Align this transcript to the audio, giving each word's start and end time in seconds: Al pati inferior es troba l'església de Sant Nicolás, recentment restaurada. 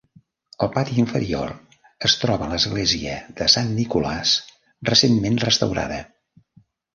Al 0.65 0.69
pati 0.75 0.95
inferior 1.01 1.51
es 2.09 2.15
troba 2.21 2.47
l'església 2.53 3.19
de 3.43 3.49
Sant 3.57 3.69
Nicolás, 3.81 4.33
recentment 4.93 5.39
restaurada. 5.47 6.01